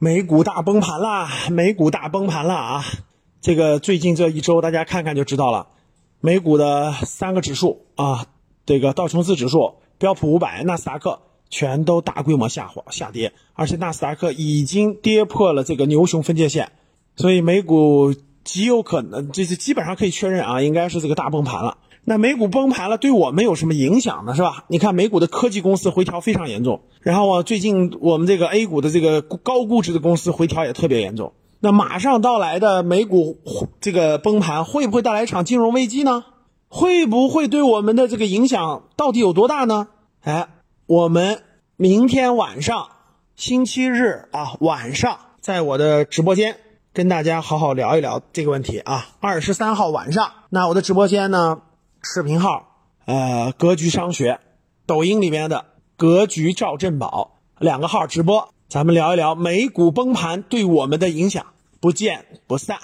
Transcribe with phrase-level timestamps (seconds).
[0.00, 1.28] 美股大崩盘啦！
[1.50, 2.84] 美股大崩盘了啊！
[3.40, 5.70] 这个最近这一周，大家看看就知道了。
[6.20, 8.26] 美股的三个指数啊，
[8.64, 16.70] 这个道琼斯指数、标普五百、纳斯达克全都大规模下滑下跌，而且纳斯达克已经跌破了这个牛熊分界线，
[17.16, 21.78] 所以美股极有可能，这是基本上可以确认啊，应该是这个大崩盘了。
[22.08, 24.34] 那美股崩盘了，对我们有什么影响呢？
[24.34, 24.64] 是吧？
[24.68, 31.34] 你看美股的科技公司回调非常严重，然后啊，最近我们这个 A 股的这个高估值的公司回调也特别严重。
[31.60, 33.36] 那马上到来的美股
[33.82, 36.24] 这个崩盘，会不会带来一场金融危机呢？
[36.68, 39.88] 会不会对我们的这个影响到底有多大呢？
[40.22, 40.48] 哎，
[40.86, 41.42] 我们
[41.76, 42.88] 明天晚上
[43.36, 46.56] 星期日啊晚上，在我的直播间
[46.94, 49.08] 跟大家好好聊一聊这个问题啊。
[49.20, 51.60] 二十三号晚上，那我的直播间呢？
[52.02, 52.76] 视频号，
[53.06, 54.38] 呃，格局商学，
[54.86, 55.66] 抖音里面的
[55.96, 61.44] 格局赵振宝两个号直播，咱们聊一聊美股崩盘对我们的影响，
[61.80, 62.78] 不见不散。